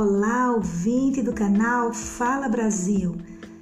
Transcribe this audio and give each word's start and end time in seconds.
Olá, 0.00 0.52
ouvinte 0.52 1.22
do 1.22 1.32
canal 1.32 1.92
Fala 1.92 2.48
Brasil. 2.48 3.16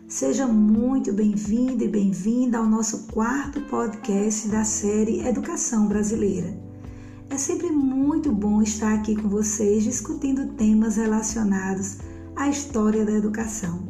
Seja 0.06 0.46
muito 0.46 1.10
bem-vindo 1.10 1.82
e 1.82 1.88
bem-vinda 1.88 2.58
ao 2.58 2.66
nosso 2.66 3.06
quarto 3.06 3.62
podcast 3.62 4.46
da 4.48 4.62
série 4.62 5.26
Educação 5.26 5.88
Brasileira. 5.88 6.54
É 7.30 7.38
sempre 7.38 7.70
muito 7.70 8.30
bom 8.30 8.60
estar 8.60 8.92
aqui 8.92 9.16
com 9.16 9.30
vocês 9.30 9.84
discutindo 9.84 10.52
temas 10.56 10.96
relacionados 10.96 12.00
à 12.36 12.50
história 12.50 13.02
da 13.06 13.12
educação. 13.12 13.88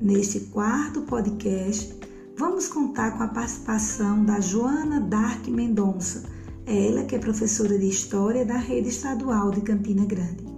Neste 0.00 0.40
quarto 0.40 1.02
podcast, 1.02 1.96
vamos 2.36 2.66
contar 2.66 3.16
com 3.16 3.22
a 3.22 3.28
participação 3.28 4.24
da 4.24 4.40
Joana 4.40 4.98
Dark 4.98 5.46
Mendonça, 5.46 6.24
ela 6.66 7.04
que 7.04 7.14
é 7.14 7.18
professora 7.20 7.78
de 7.78 7.88
História 7.88 8.44
da 8.44 8.56
Rede 8.56 8.88
Estadual 8.88 9.52
de 9.52 9.60
Campina 9.60 10.04
Grande. 10.04 10.49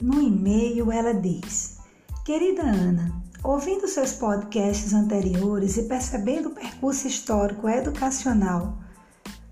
No 0.00 0.20
e-mail, 0.20 0.92
ela 0.92 1.14
diz: 1.14 1.78
Querida 2.22 2.62
Ana, 2.62 3.22
ouvindo 3.42 3.88
seus 3.88 4.12
podcasts 4.12 4.92
anteriores 4.92 5.78
e 5.78 5.84
percebendo 5.84 6.50
o 6.50 6.54
percurso 6.54 7.08
histórico 7.08 7.66
educacional 7.66 8.76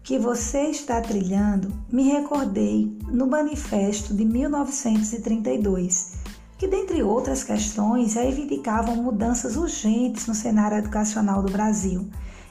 que 0.02 0.18
você 0.18 0.64
está 0.64 1.00
trilhando, 1.00 1.72
me 1.90 2.02
recordei 2.10 2.94
no 3.08 3.26
Manifesto 3.26 4.12
de 4.12 4.22
1932, 4.22 6.12
que, 6.58 6.68
dentre 6.68 7.02
outras 7.02 7.42
questões, 7.42 8.12
reivindicavam 8.12 8.96
mudanças 8.96 9.56
urgentes 9.56 10.26
no 10.26 10.34
cenário 10.34 10.76
educacional 10.76 11.42
do 11.42 11.50
Brasil, 11.50 12.06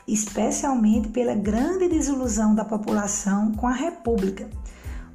especialmente 0.08 1.10
pela 1.10 1.36
grande 1.36 1.88
desilusão 1.88 2.56
da 2.56 2.66
população 2.66 3.52
com 3.52 3.68
a 3.68 3.74
República. 3.74 4.50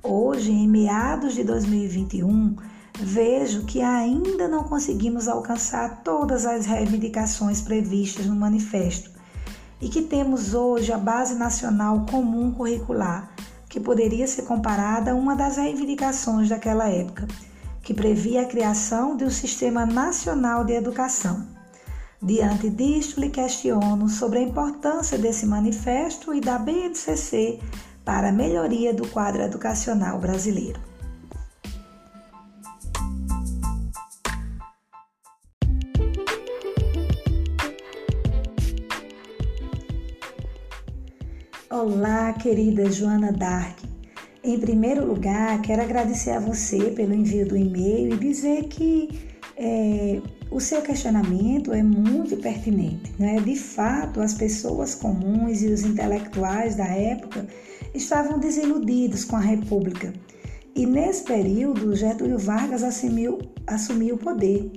Hoje, 0.01 0.53
em 0.53 0.69
meados 0.69 1.35
de 1.35 1.43
2021, 1.43 2.55
vejo 3.01 3.65
que 3.65 3.81
ainda 3.81 4.49
não 4.49 4.65
conseguimos 4.65 5.29
alcançar 5.29 6.03
todas 6.03 6.45
as 6.45 6.67
reivindicações 6.67 7.61
previstas 7.61 8.27
no 8.27 8.35
manifesto 8.35 9.11
e 9.81 9.89
que 9.89 10.03
temos 10.03 10.53
hoje 10.53 10.93
a 10.93 10.99
Base 10.99 11.37
Nacional 11.37 12.05
Comum 12.11 12.51
Curricular, 12.51 13.31
que 13.69 13.79
poderia 13.79 14.27
ser 14.27 14.43
comparada 14.43 15.13
a 15.13 15.15
uma 15.15 15.37
das 15.37 15.57
reivindicações 15.57 16.49
daquela 16.49 16.89
época, 16.89 17.29
que 17.83 17.95
previa 17.95 18.43
a 18.43 18.47
criação 18.47 19.17
de 19.17 19.25
um 19.25 19.31
Sistema 19.31 19.87
Nacional 19.87 20.65
de 20.65 20.73
Educação. 20.73 21.47
Diante 22.21 22.69
disto, 22.69 23.21
lhe 23.21 23.31
questiono 23.31 24.09
sobre 24.09 24.41
a 24.41 24.43
importância 24.43 25.17
desse 25.17 25.47
manifesto 25.47 26.35
e 26.35 26.41
da 26.41 26.59
BNCC 26.59 27.61
para 28.05 28.31
a 28.31 28.33
melhoria 28.33 28.93
do 28.93 29.07
quadro 29.07 29.43
educacional 29.43 30.19
brasileiro. 30.19 30.88
Olá, 41.71 42.33
querida 42.33 42.91
Joana 42.91 43.31
Dark. 43.31 43.77
Em 44.43 44.59
primeiro 44.59 45.05
lugar, 45.05 45.61
quero 45.61 45.83
agradecer 45.83 46.31
a 46.31 46.41
você 46.41 46.93
pelo 46.93 47.13
envio 47.13 47.47
do 47.47 47.59
e-mail 47.59 48.15
e 48.15 48.17
dizer 48.17 48.69
que 48.69 49.21
é, 49.55 50.19
o 50.51 50.61
seu 50.61 50.81
questionamento 50.81 51.71
é 51.75 51.83
muito 51.83 52.39
pertinente. 52.39 53.13
Né? 53.19 53.39
De 53.41 53.55
fato, 53.55 54.23
as 54.23 54.33
pessoas 54.33 54.95
comuns 54.95 55.61
e 55.61 55.67
os 55.67 55.83
intelectuais 55.83 56.75
da 56.75 56.87
época 56.87 57.47
estavam 57.95 58.39
desiludidos 58.39 59.27
com 59.27 59.37
a 59.37 59.41
República. 59.41 60.15
E 60.75 60.87
nesse 60.87 61.23
período, 61.25 61.95
Getúlio 61.95 62.39
Vargas 62.39 62.83
assumiu, 62.83 63.41
assumiu 63.67 64.15
o 64.15 64.19
poder. 64.19 64.73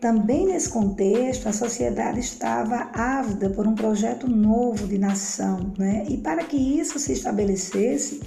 Também 0.00 0.46
nesse 0.46 0.70
contexto, 0.70 1.46
a 1.46 1.52
sociedade 1.52 2.20
estava 2.20 2.88
ávida 2.94 3.50
por 3.50 3.66
um 3.66 3.74
projeto 3.74 4.26
novo 4.26 4.86
de 4.86 4.96
nação, 4.96 5.74
né? 5.76 6.06
e 6.08 6.16
para 6.16 6.42
que 6.42 6.56
isso 6.56 6.98
se 6.98 7.12
estabelecesse, 7.12 8.22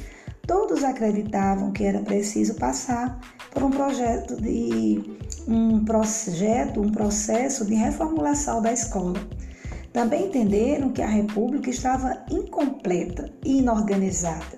todos 0.46 0.84
acreditavam 0.84 1.72
que 1.72 1.84
era 1.84 2.00
preciso 2.00 2.54
passar 2.56 3.20
por 3.50 3.64
um 3.64 3.72
projeto 3.72 4.40
de 4.40 5.02
um 5.48 5.84
projeto, 5.84 6.80
um 6.80 6.92
processo 6.92 7.66
de 7.66 7.74
reformulação 7.74 8.62
da 8.62 8.72
escola. 8.72 9.20
Também 9.92 10.28
entenderam 10.28 10.92
que 10.92 11.02
a 11.02 11.08
República 11.08 11.72
estava 11.72 12.24
incompleta 12.30 13.32
e 13.44 13.58
inorganizada, 13.58 14.58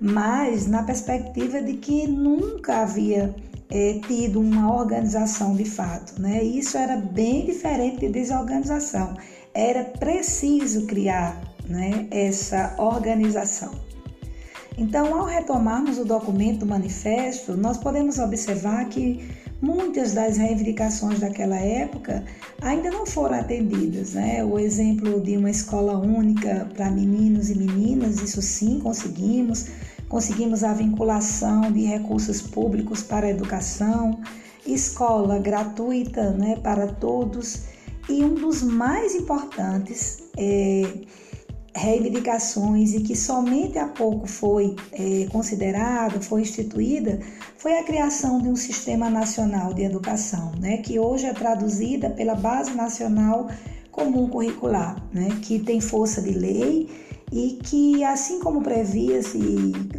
mas 0.00 0.66
na 0.66 0.82
perspectiva 0.82 1.62
de 1.62 1.74
que 1.74 2.08
nunca 2.08 2.82
havia 2.82 3.34
é, 3.70 4.00
tido 4.06 4.40
uma 4.40 4.72
organização 4.72 5.54
de 5.54 5.64
fato. 5.64 6.20
Né? 6.20 6.42
Isso 6.42 6.76
era 6.76 6.96
bem 6.96 7.46
diferente 7.46 8.00
de 8.00 8.08
desorganização. 8.08 9.16
Era 9.54 9.84
preciso 9.84 10.86
criar 10.86 11.40
né, 11.66 12.06
essa 12.10 12.74
organização. 12.78 13.72
Então, 14.76 15.18
ao 15.18 15.26
retomarmos 15.26 15.98
o 15.98 16.04
documento 16.04 16.60
do 16.60 16.66
manifesto, 16.66 17.56
nós 17.56 17.76
podemos 17.76 18.18
observar 18.20 18.88
que 18.88 19.28
muitas 19.60 20.14
das 20.14 20.36
reivindicações 20.36 21.18
daquela 21.18 21.56
época 21.56 22.24
ainda 22.62 22.88
não 22.88 23.04
foram 23.04 23.40
atendidas. 23.40 24.12
Né? 24.14 24.44
O 24.44 24.56
exemplo 24.56 25.20
de 25.20 25.36
uma 25.36 25.50
escola 25.50 25.98
única 25.98 26.68
para 26.74 26.90
meninos 26.92 27.50
e 27.50 27.58
meninas, 27.58 28.22
isso 28.22 28.40
sim 28.40 28.78
conseguimos 28.78 29.66
conseguimos 30.08 30.64
a 30.64 30.72
vinculação 30.72 31.70
de 31.70 31.82
recursos 31.82 32.40
públicos 32.40 33.02
para 33.02 33.26
a 33.26 33.30
educação, 33.30 34.20
escola 34.66 35.38
gratuita 35.38 36.30
né, 36.32 36.56
para 36.56 36.86
todos. 36.86 37.64
E 38.08 38.24
um 38.24 38.34
dos 38.34 38.62
mais 38.62 39.14
importantes 39.14 40.22
é, 40.36 40.82
reivindicações 41.74 42.94
e 42.94 43.00
que 43.00 43.14
somente 43.14 43.78
há 43.78 43.86
pouco 43.86 44.26
foi 44.26 44.74
é, 44.92 45.26
considerada, 45.30 46.20
foi 46.20 46.40
instituída, 46.40 47.20
foi 47.56 47.78
a 47.78 47.84
criação 47.84 48.40
de 48.40 48.48
um 48.48 48.56
sistema 48.56 49.10
nacional 49.10 49.74
de 49.74 49.82
educação, 49.82 50.52
né, 50.58 50.78
que 50.78 50.98
hoje 50.98 51.26
é 51.26 51.34
traduzida 51.34 52.08
pela 52.10 52.34
Base 52.34 52.74
Nacional 52.74 53.48
Comum 53.90 54.28
Curricular, 54.28 54.96
né, 55.12 55.28
que 55.42 55.58
tem 55.58 55.80
força 55.80 56.22
de 56.22 56.32
lei 56.32 56.88
e 57.32 57.58
que, 57.62 58.04
assim 58.04 58.40
como 58.40 58.62
previa-se 58.62 59.38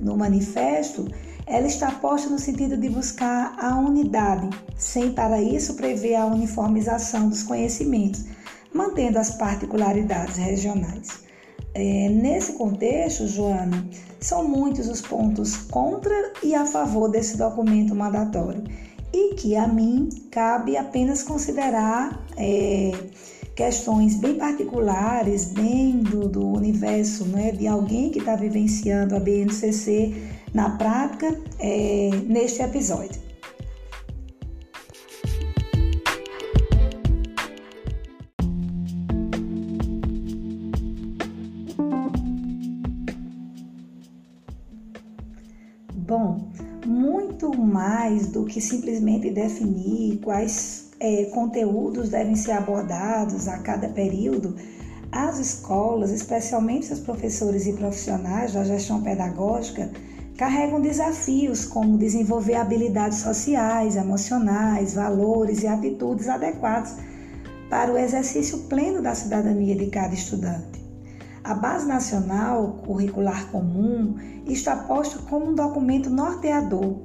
no 0.02 0.18
manifesto, 0.18 1.08
ela 1.46 1.68
está 1.68 1.92
posta 1.92 2.30
no 2.30 2.38
sentido 2.38 2.78
de 2.78 2.90
buscar 2.90 3.56
a 3.60 3.78
unidade, 3.80 4.50
sem 4.78 5.12
para 5.12 5.42
isso 5.42 5.74
prever 5.74 6.16
a 6.16 6.26
uniformização 6.26 7.28
dos 7.28 7.44
conhecimentos, 7.44 8.26
mantendo 8.74 9.18
as 9.18 9.32
particularidades 9.32 10.38
regionais. 10.38 11.24
É, 11.74 12.10
nesse 12.10 12.54
contexto, 12.54 13.28
Joana, 13.28 13.86
são 14.20 14.48
muitos 14.48 14.88
os 14.88 15.02
pontos 15.02 15.56
contra 15.56 16.34
e 16.44 16.54
a 16.54 16.66
favor 16.66 17.10
desse 17.10 17.38
documento 17.38 17.96
mandatório 17.96 18.64
e 19.14 19.34
que 19.36 19.56
a 19.56 19.68
mim 19.68 20.10
cabe 20.32 20.78
apenas 20.78 21.24
considerar. 21.24 22.26
É, 22.38 22.92
questões 23.60 24.16
bem 24.16 24.36
particulares, 24.36 25.52
bem 25.52 26.00
do, 26.00 26.30
do 26.30 26.48
universo 26.48 27.26
né, 27.26 27.52
de 27.52 27.68
alguém 27.68 28.10
que 28.10 28.20
está 28.20 28.34
vivenciando 28.34 29.18
a 29.18 29.20
BNCC 29.20 30.16
na 30.54 30.78
prática 30.78 31.38
é, 31.60 32.10
neste 32.26 32.62
episódio. 32.62 33.22
Bom, 46.08 46.50
muito 46.86 47.54
mais 47.58 48.28
do 48.30 48.46
que 48.46 48.62
simplesmente 48.62 49.30
definir 49.32 50.20
quais 50.20 50.79
é, 51.00 51.26
conteúdos 51.26 52.10
devem 52.10 52.36
ser 52.36 52.52
abordados 52.52 53.48
a 53.48 53.60
cada 53.60 53.88
período, 53.90 54.56
as 55.12 55.40
escolas, 55.40 56.12
especialmente 56.12 56.92
os 56.92 57.00
professores 57.00 57.66
e 57.66 57.74
profissionais 57.74 58.54
da 58.54 58.64
gestão 58.64 59.02
pedagógica, 59.02 59.90
carregam 60.38 60.80
desafios 60.80 61.66
como 61.66 61.98
desenvolver 61.98 62.56
habilidades 62.56 63.20
sociais, 63.20 63.96
emocionais, 63.96 64.94
valores 64.94 65.64
e 65.64 65.68
atitudes 65.68 66.30
adequados 66.30 66.94
para 67.70 67.92
o 67.92 67.98
exercício 67.98 68.60
pleno 68.70 69.02
da 69.02 69.16
cidadania 69.16 69.76
de 69.76 69.88
cada 69.88 70.14
estudante. 70.14 70.80
A 71.44 71.54
Base 71.54 71.88
Nacional 71.88 72.80
Curricular 72.86 73.50
Comum 73.52 74.16
está 74.46 74.76
posta 74.76 75.20
como 75.30 75.50
um 75.50 75.56
documento 75.56 76.10
norteador 76.10 77.00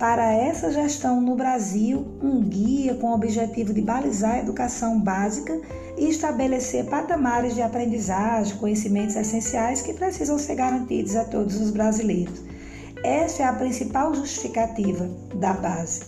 para 0.00 0.32
essa 0.32 0.72
gestão 0.72 1.20
no 1.20 1.36
Brasil 1.36 2.06
um 2.22 2.40
guia 2.40 2.94
com 2.94 3.08
o 3.08 3.14
objetivo 3.14 3.74
de 3.74 3.82
balizar 3.82 4.36
a 4.36 4.38
educação 4.38 4.98
básica 4.98 5.60
e 5.98 6.08
estabelecer 6.08 6.86
patamares 6.86 7.54
de 7.54 7.60
aprendizagem, 7.60 8.56
conhecimentos 8.56 9.14
essenciais 9.14 9.82
que 9.82 9.92
precisam 9.92 10.38
ser 10.38 10.54
garantidos 10.54 11.14
a 11.16 11.24
todos 11.24 11.60
os 11.60 11.70
brasileiros. 11.70 12.42
Essa 13.04 13.42
é 13.42 13.46
a 13.46 13.52
principal 13.52 14.14
justificativa 14.14 15.06
da 15.34 15.52
base. 15.52 16.00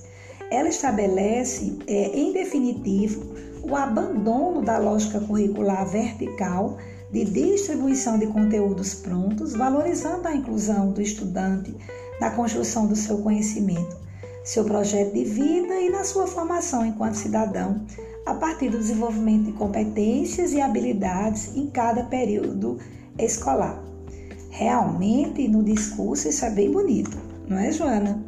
Ela 0.51 0.71
estabelece, 0.71 1.79
é, 1.87 2.19
em 2.19 2.33
definitivo, 2.33 3.35
o 3.63 3.77
abandono 3.77 4.63
da 4.63 4.79
lógica 4.79 5.21
curricular 5.21 5.87
vertical 5.87 6.79
de 7.11 7.27
distribuição 7.27 8.19
de 8.19 8.27
conteúdos 8.27 8.95
prontos, 8.95 9.53
valorizando 9.53 10.27
a 10.27 10.35
inclusão 10.35 10.93
do 10.93 11.03
estudante 11.03 11.77
na 12.23 12.31
construção 12.31 12.87
do 12.87 12.95
seu 12.95 13.19
conhecimento, 13.19 13.97
seu 14.45 14.65
projeto 14.65 15.13
de 15.13 15.25
vida 15.25 15.75
e 15.81 15.91
na 15.91 16.05
sua 16.05 16.25
formação 16.25 16.87
enquanto 16.87 17.15
cidadão, 17.15 17.85
a 18.25 18.35
partir 18.35 18.71
do 18.71 18.79
desenvolvimento 18.79 19.47
de 19.47 19.53
competências 19.55 20.53
e 20.53 20.61
habilidades 20.61 21.57
em 21.57 21.67
cada 21.67 22.05
período 22.05 22.79
escolar. 23.19 23.83
Realmente, 24.51 25.49
no 25.49 25.65
discurso, 25.65 26.29
isso 26.29 26.45
é 26.45 26.51
bem 26.51 26.71
bonito, 26.71 27.19
não 27.49 27.59
é, 27.59 27.73
Joana? 27.73 28.25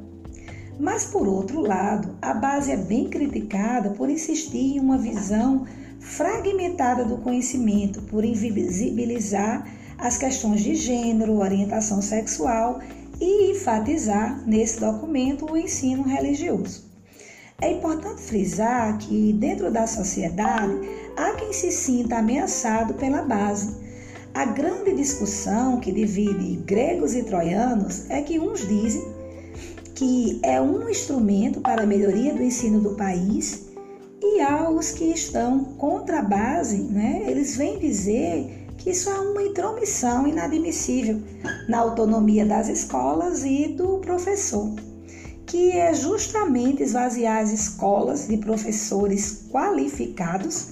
Mas, 0.77 1.05
por 1.05 1.29
outro 1.29 1.61
lado, 1.61 2.17
a 2.21 2.35
base 2.35 2.73
é 2.73 2.77
bem 2.77 3.09
criticada 3.09 3.91
por 3.91 4.11
insistir 4.11 4.75
em 4.75 4.81
uma 4.81 4.99
visão 4.99 5.67
fragmentada 6.01 7.05
do 7.05 7.19
conhecimento, 7.19 8.03
por 8.03 8.25
invisibilizar 8.25 9.65
as 9.97 10.19
questões 10.19 10.63
de 10.63 10.75
gênero, 10.75 11.39
orientação 11.39 12.03
sexual 12.03 12.81
e 13.21 13.53
enfatizar 13.53 14.43
nesse 14.47 14.81
documento 14.81 15.51
o 15.51 15.57
ensino 15.57 16.03
religioso. 16.03 16.85
É 17.61 17.73
importante 17.73 18.21
frisar 18.21 18.99
que, 18.99 19.33
dentro 19.33 19.71
da 19.71 19.87
sociedade, 19.87 20.79
há 21.17 21.33
quem 21.33 21.53
se 21.53 21.71
sinta 21.71 22.19
ameaçado 22.19 22.95
pela 22.95 23.23
base. 23.23 23.75
A 24.35 24.45
grande 24.45 24.93
discussão 24.95 25.79
que 25.79 25.93
divide 25.93 26.57
gregos 26.65 27.15
e 27.15 27.23
troianos 27.23 28.11
é 28.11 28.21
que 28.21 28.39
uns 28.39 28.67
dizem 28.67 29.03
que 29.95 30.41
é 30.43 30.61
um 30.61 30.89
instrumento 30.89 31.61
para 31.61 31.85
a 31.85 31.87
melhoria 31.87 32.35
do 32.35 32.43
ensino 32.43 32.81
do 32.81 32.97
país 32.97 33.69
e 34.21 34.41
há 34.41 34.69
os 34.69 34.91
que 34.91 35.05
estão 35.05 35.65
contra 35.77 36.19
a 36.19 36.23
base, 36.23 36.83
né? 36.83 37.25
eles 37.29 37.57
vêm 37.57 37.79
dizer 37.79 38.64
que 38.85 38.91
isso 38.91 39.09
é 39.09 39.19
uma 39.19 39.43
intromissão 39.43 40.27
inadmissível 40.27 41.19
na 41.67 41.79
autonomia 41.79 42.45
das 42.45 42.69
escolas 42.69 43.43
e 43.43 43.69
do 43.69 43.97
professor, 43.97 44.75
que 45.47 45.71
é 45.71 45.95
justamente 45.95 46.83
esvaziar 46.83 47.43
as 47.43 47.51
escolas 47.51 48.29
de 48.29 48.37
professores 48.37 49.49
qualificados 49.51 50.69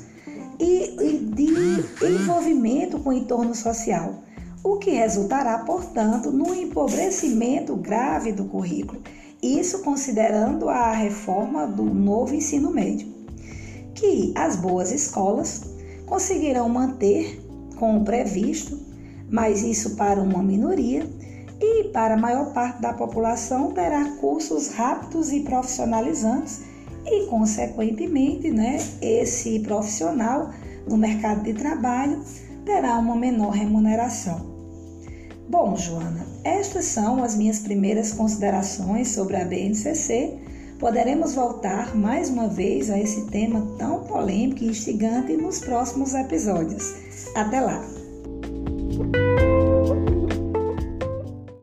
e, 0.61 1.23
de 1.35 2.07
envolvimento 2.07 2.99
com 2.99 3.09
o 3.09 3.13
entorno 3.15 3.55
social, 3.55 4.23
o 4.63 4.77
que 4.77 4.91
resultará, 4.91 5.61
portanto, 5.61 6.31
no 6.31 6.55
empobrecimento 6.55 7.75
grave 7.77 8.31
do 8.31 8.45
currículo. 8.45 9.01
Isso 9.43 9.79
considerando 9.79 10.69
a 10.69 10.93
reforma 10.93 11.67
do 11.67 11.85
novo 11.85 12.35
ensino 12.35 12.71
médio, 12.71 13.09
que 13.95 14.35
as 14.37 14.55
boas 14.55 14.93
escolas 14.93 15.63
conseguirão 16.05 16.69
manter 16.69 17.42
com 17.83 17.97
o 17.97 18.05
previsto, 18.05 18.79
mas 19.29 19.65
isso 19.65 19.97
para 19.97 20.23
uma 20.23 20.41
minoria, 20.41 21.05
e 21.61 21.89
para 21.89 22.15
a 22.15 22.17
maior 22.17 22.53
parte 22.53 22.81
da 22.81 22.93
população 22.93 23.73
terá 23.73 24.05
cursos 24.21 24.69
rápidos 24.69 25.33
e 25.33 25.41
profissionalizantes 25.41 26.61
e, 27.05 27.27
consequentemente, 27.27 28.53
né, 28.53 28.79
esse 29.01 29.59
profissional 29.59 30.51
no 30.89 30.97
mercado 30.97 31.43
de 31.43 31.55
trabalho 31.55 32.23
terá 32.65 32.97
uma 33.01 33.17
menor 33.17 33.51
remuneração. 33.51 34.47
Bom, 35.49 35.75
Joana, 35.75 36.25
estas 36.45 36.85
são 36.85 37.25
as 37.25 37.35
minhas 37.35 37.59
primeiras 37.59 38.13
considerações 38.13 39.09
sobre 39.09 39.35
a 39.35 39.45
BNCC. 39.45 40.39
Poderemos 40.79 41.35
voltar 41.35 41.97
mais 41.97 42.29
uma 42.29 42.47
vez 42.47 42.91
a 42.91 42.99
esse 42.99 43.27
tema 43.27 43.75
tão 43.77 44.05
polêmico 44.05 44.63
e 44.63 44.69
instigante 44.69 45.37
nos 45.37 45.59
próximos 45.59 46.15
episódios. 46.15 47.12
Até 47.35 47.61
lá! 47.61 47.83